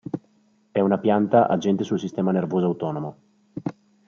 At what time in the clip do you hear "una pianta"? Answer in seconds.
0.79-1.47